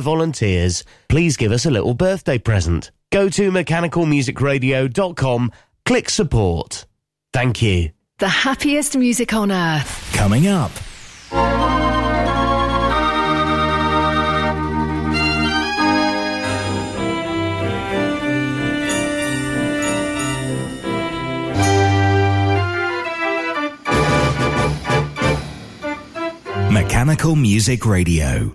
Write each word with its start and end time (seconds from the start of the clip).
volunteers, 0.00 0.84
please 1.08 1.36
give 1.36 1.52
us 1.52 1.66
a 1.66 1.70
little 1.70 1.94
birthday 1.94 2.38
present. 2.38 2.90
Go 3.10 3.28
to 3.30 3.50
mechanicalmusicradio.com, 3.50 5.52
click 5.84 6.10
support. 6.10 6.86
Thank 7.32 7.62
you. 7.62 7.90
The 8.18 8.28
happiest 8.28 8.96
music 8.96 9.32
on 9.32 9.52
earth. 9.52 10.10
Coming 10.12 10.48
up. 10.48 10.72
Mechanical 26.70 27.36
Music 27.36 27.86
Radio. 27.86 28.54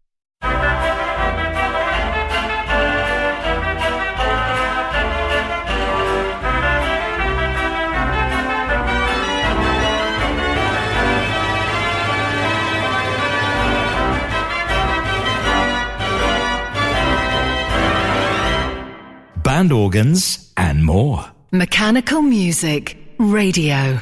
band 19.61 19.71
organs, 19.71 20.51
and 20.57 20.83
more. 20.83 21.23
Mechanical 21.51 22.21
Music 22.21 22.97
Radio. 23.19 24.01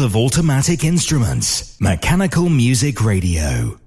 Of 0.00 0.16
automatic 0.16 0.84
instruments. 0.84 1.76
Mechanical 1.80 2.48
Music 2.48 3.02
Radio. 3.02 3.79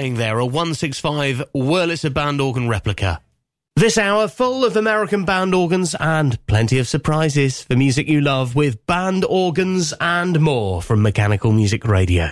Playing 0.00 0.14
there 0.14 0.38
a 0.38 0.46
165 0.46 1.42
Wurlitzer 1.54 2.14
band 2.14 2.40
organ 2.40 2.70
replica. 2.70 3.20
This 3.76 3.98
hour 3.98 4.28
full 4.28 4.64
of 4.64 4.74
American 4.74 5.26
band 5.26 5.54
organs 5.54 5.94
and 6.00 6.38
plenty 6.46 6.78
of 6.78 6.88
surprises 6.88 7.62
for 7.62 7.76
music 7.76 8.08
you 8.08 8.22
love 8.22 8.54
with 8.54 8.86
band 8.86 9.26
organs 9.28 9.92
and 10.00 10.40
more 10.40 10.80
from 10.80 11.02
Mechanical 11.02 11.52
Music 11.52 11.84
Radio. 11.84 12.30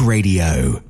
Radio. 0.00 0.89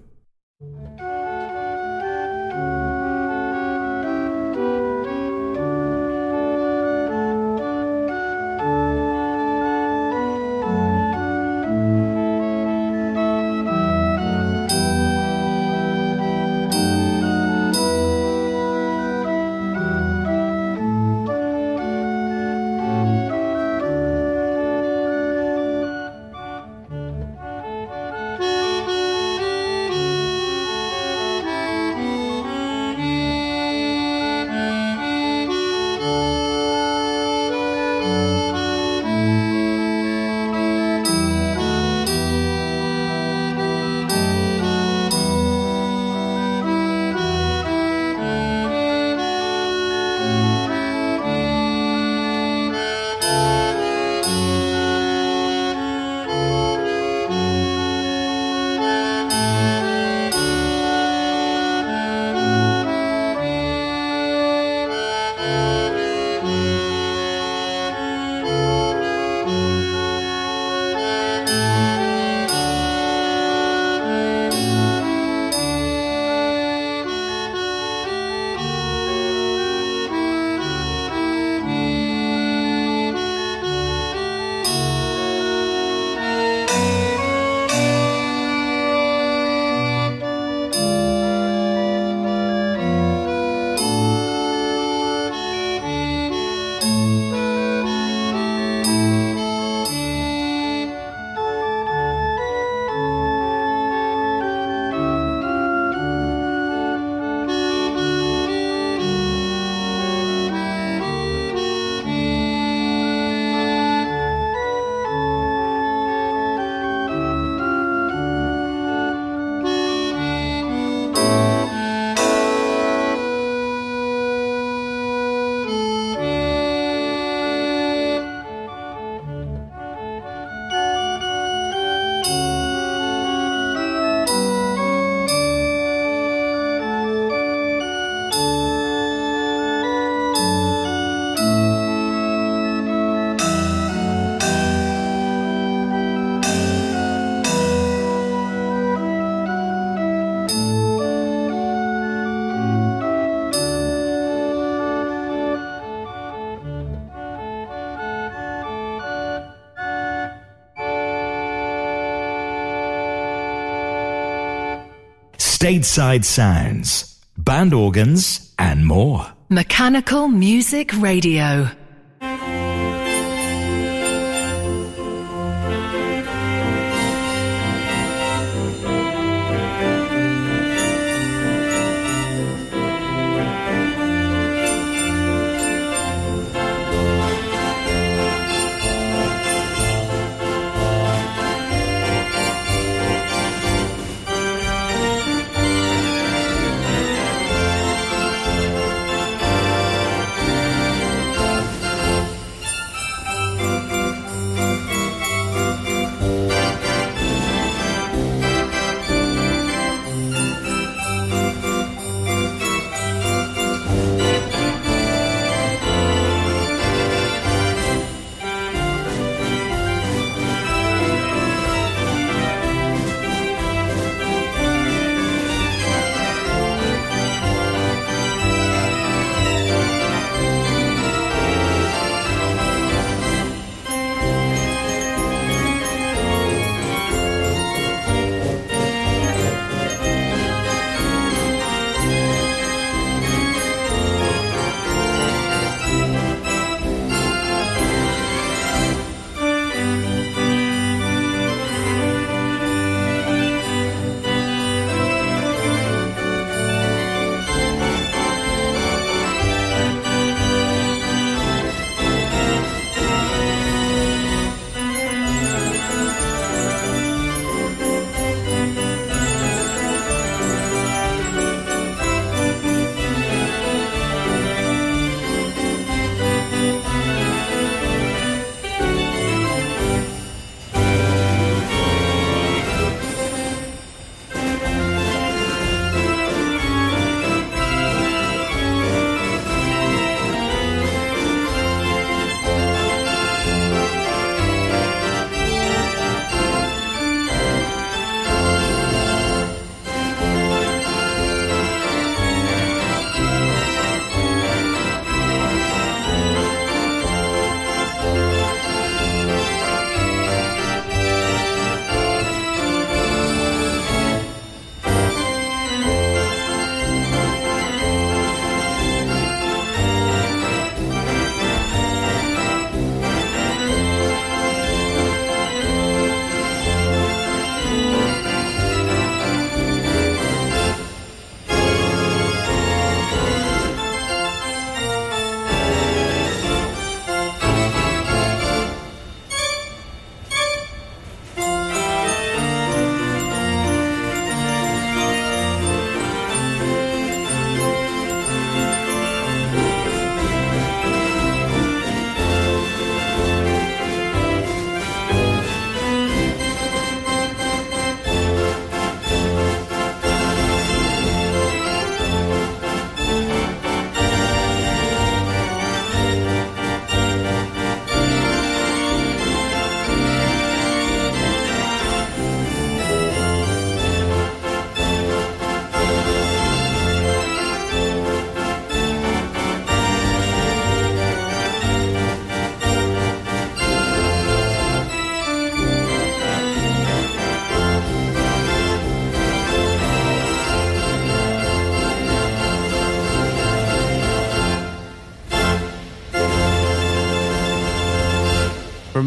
Stateside 165.70 166.24
sounds, 166.24 167.20
band 167.38 167.72
organs, 167.72 168.52
and 168.58 168.84
more. 168.84 169.24
Mechanical 169.48 170.26
Music 170.26 170.90
Radio. 171.00 171.68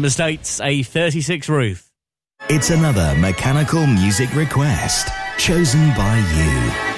Some 0.04 0.08
estates, 0.08 0.60
a 0.60 0.82
36 0.82 1.48
Ruth. 1.48 1.90
It's 2.50 2.68
another 2.68 3.14
mechanical 3.16 3.86
music 3.86 4.34
request 4.34 5.08
chosen 5.38 5.88
by 5.94 6.18
you. 6.36 6.93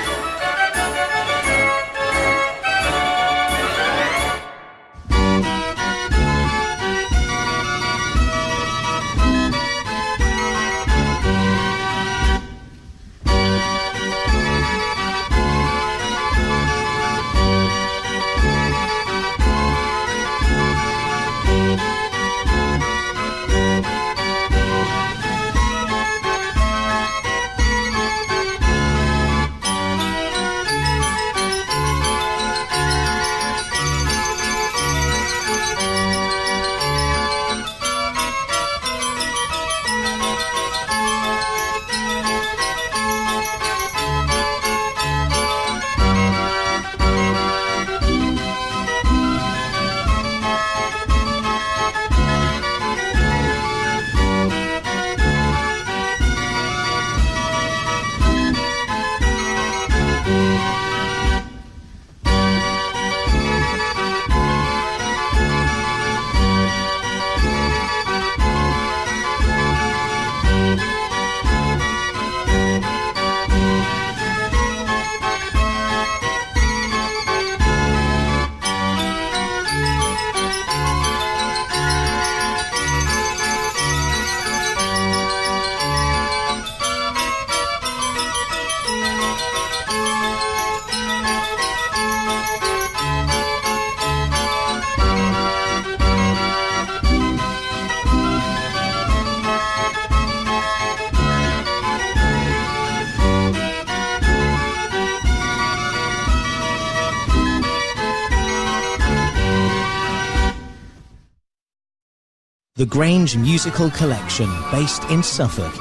The 112.76 112.84
Grange 112.84 113.38
Musical 113.38 113.88
Collection, 113.90 114.52
based 114.70 115.02
in 115.04 115.22
Suffolk. 115.22 115.72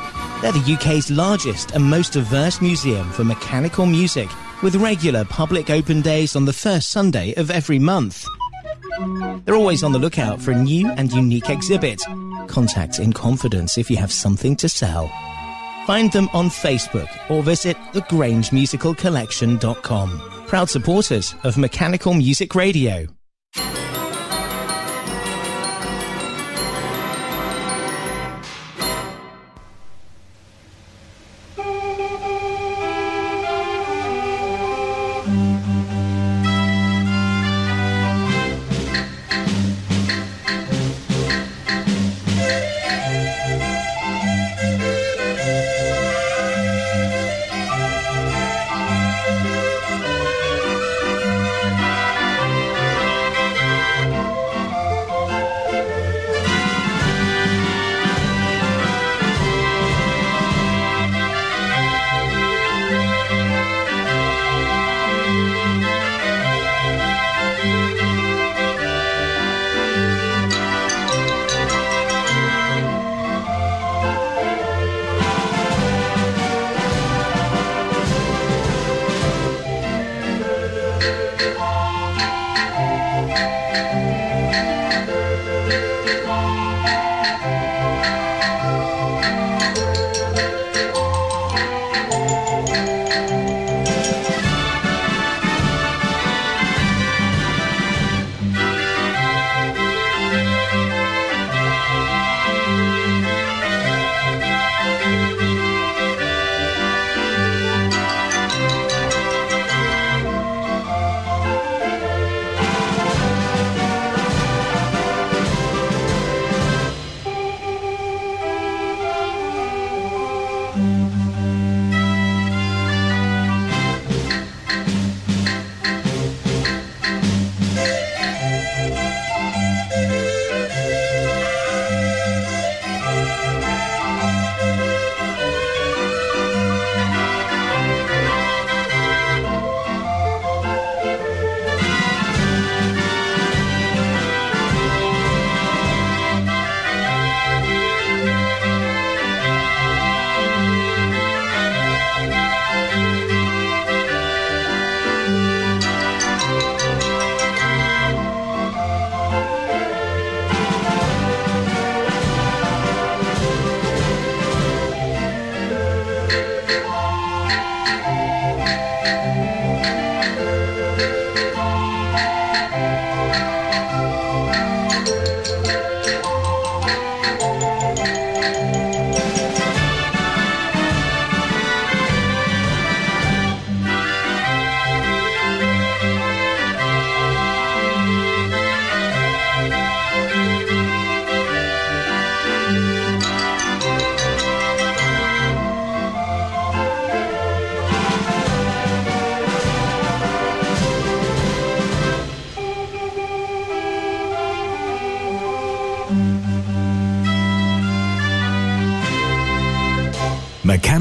They're 0.41 0.53
the 0.53 0.75
UK's 0.75 1.11
largest 1.11 1.71
and 1.71 1.83
most 1.83 2.13
diverse 2.13 2.61
museum 2.61 3.11
for 3.11 3.25
mechanical 3.25 3.85
music, 3.85 4.29
with 4.63 4.77
regular 4.77 5.25
public 5.25 5.69
open 5.69 5.99
days 5.99 6.37
on 6.37 6.45
the 6.45 6.53
first 6.53 6.91
Sunday 6.91 7.33
of 7.33 7.51
every 7.51 7.79
month. 7.79 8.25
They're 9.43 9.55
always 9.55 9.83
on 9.83 9.91
the 9.91 9.99
lookout 9.99 10.41
for 10.41 10.51
a 10.51 10.57
new 10.57 10.89
and 10.91 11.11
unique 11.11 11.49
exhibit. 11.49 12.01
Contact 12.47 12.99
in 12.99 13.11
confidence 13.11 13.77
if 13.77 13.91
you 13.91 13.97
have 13.97 14.13
something 14.13 14.55
to 14.55 14.69
sell. 14.69 15.09
Find 15.85 16.13
them 16.13 16.29
on 16.31 16.47
Facebook 16.47 17.09
or 17.29 17.43
visit 17.43 17.75
thegrangemusicalcollection.com. 17.91 20.45
Proud 20.47 20.69
supporters 20.69 21.35
of 21.43 21.57
Mechanical 21.57 22.13
Music 22.13 22.55
Radio. 22.55 23.07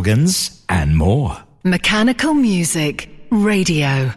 Organs, 0.00 0.64
and 0.70 0.96
more. 0.96 1.36
Mechanical 1.62 2.32
Music 2.32 3.10
Radio. 3.30 4.14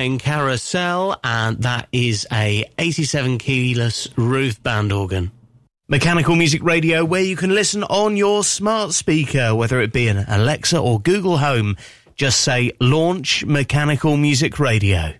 Spokane 0.00 0.18
Carousel, 0.18 1.20
and 1.22 1.58
that 1.58 1.86
is 1.92 2.26
a 2.32 2.64
87 2.78 3.36
keyless 3.36 4.08
Ruth 4.16 4.62
band 4.62 4.92
organ. 4.92 5.30
Mechanical 5.88 6.36
Music 6.36 6.62
Radio, 6.62 7.04
where 7.04 7.20
you 7.20 7.36
can 7.36 7.50
listen 7.50 7.84
on 7.84 8.16
your 8.16 8.42
smart 8.42 8.94
speaker, 8.94 9.54
whether 9.54 9.78
it 9.78 9.92
be 9.92 10.08
an 10.08 10.24
Alexa 10.26 10.78
or 10.78 11.00
Google 11.00 11.36
Home. 11.36 11.76
Just 12.14 12.40
say 12.40 12.72
launch 12.80 13.44
Mechanical 13.44 14.16
Music 14.16 14.58
Radio. 14.58 15.19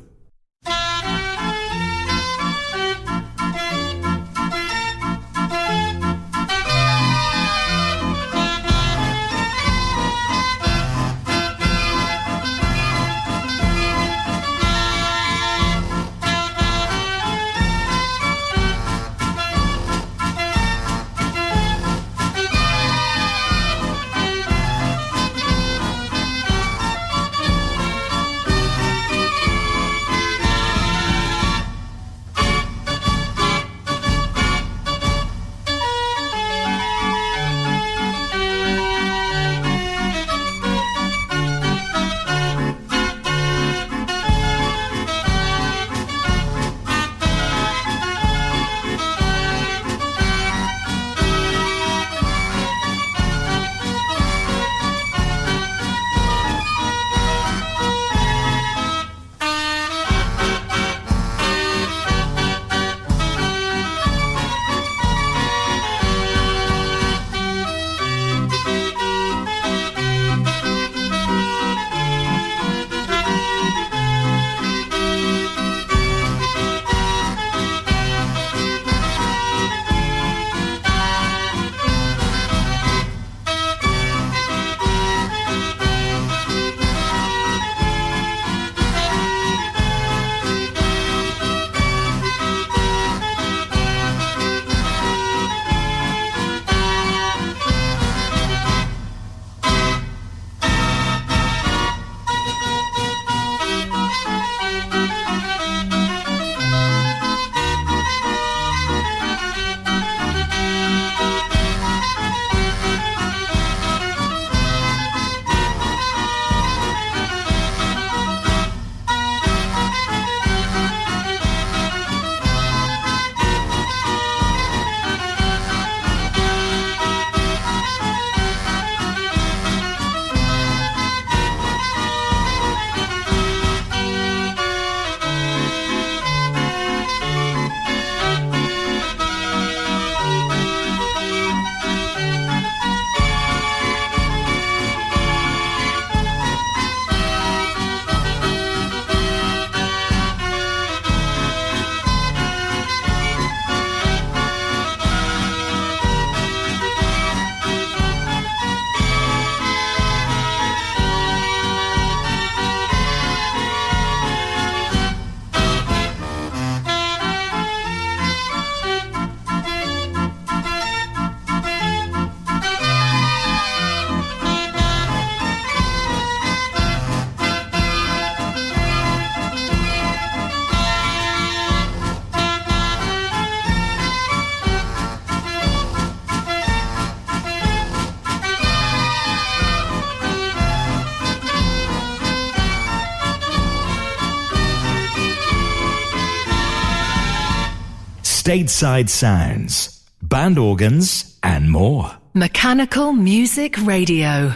Stateside 198.51 199.07
sounds, 199.07 200.03
band 200.21 200.59
organs, 200.59 201.39
and 201.41 201.71
more. 201.71 202.11
Mechanical 202.33 203.13
Music 203.13 203.77
Radio. 203.85 204.53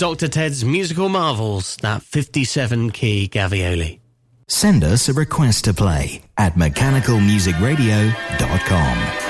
Dr. 0.00 0.28
Ted's 0.28 0.64
Musical 0.64 1.10
Marvels, 1.10 1.76
that 1.82 2.02
57 2.02 2.90
key 2.92 3.28
Gavioli. 3.28 4.00
Send 4.48 4.82
us 4.82 5.10
a 5.10 5.12
request 5.12 5.66
to 5.66 5.74
play 5.74 6.22
at 6.38 6.54
mechanicalmusicradio.com. 6.54 9.29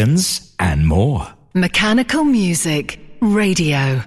Organs, 0.00 0.54
and 0.58 0.86
more. 0.86 1.28
Mechanical 1.52 2.24
Music 2.24 2.98
Radio. 3.20 4.02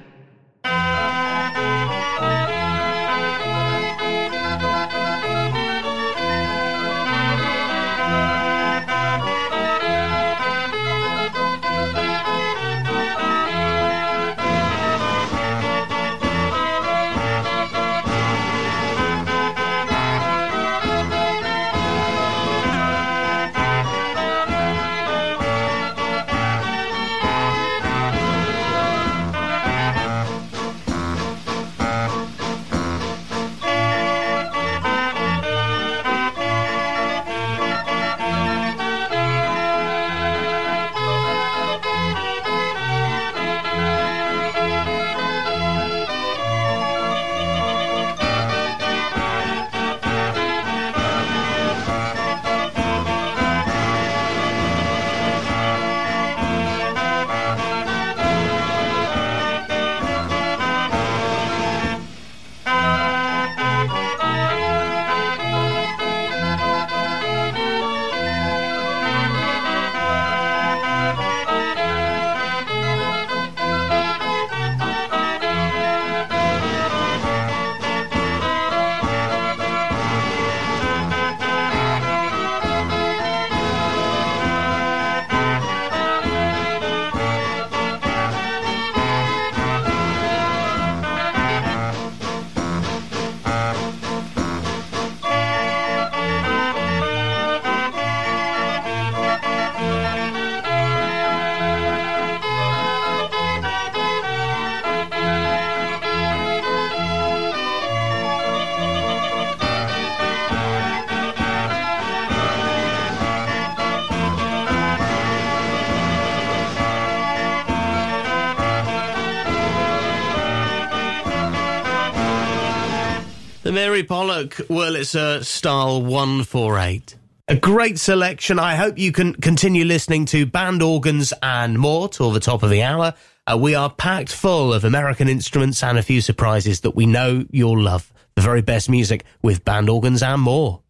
Mary 123.73 124.03
Pollock 124.03 124.51
Wurlitzer 124.69 125.43
Style 125.43 125.99
148. 126.03 127.15
A 127.47 127.55
great 127.55 127.97
selection. 127.97 128.59
I 128.59 128.75
hope 128.75 128.99
you 128.99 129.11
can 129.11 129.33
continue 129.33 129.83
listening 129.83 130.25
to 130.27 130.45
band 130.45 130.83
organs 130.83 131.33
and 131.41 131.79
more 131.79 132.07
till 132.07 132.29
the 132.29 132.39
top 132.39 132.61
of 132.61 132.69
the 132.69 132.83
hour. 132.83 133.15
Uh, 133.47 133.57
we 133.59 133.73
are 133.73 133.89
packed 133.89 134.31
full 134.31 134.71
of 134.71 134.83
American 134.83 135.27
instruments 135.27 135.81
and 135.81 135.97
a 135.97 136.03
few 136.03 136.21
surprises 136.21 136.81
that 136.81 136.95
we 136.95 137.07
know 137.07 137.45
you'll 137.49 137.81
love. 137.81 138.13
The 138.35 138.43
very 138.43 138.61
best 138.61 138.91
music 138.91 139.25
with 139.41 139.65
band 139.65 139.89
organs 139.89 140.21
and 140.21 140.39
more. 140.39 140.82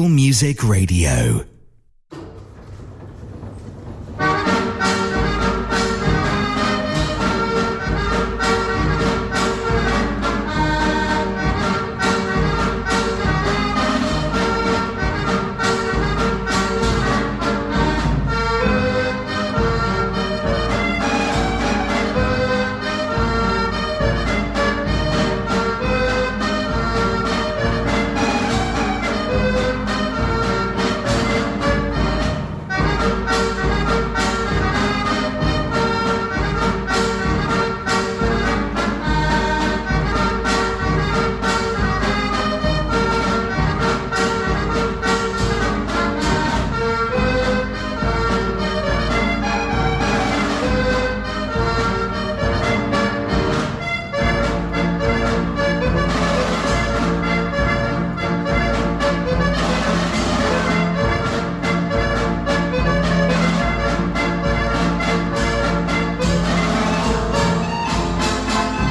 Music 0.00 0.64
Radio. 0.64 1.51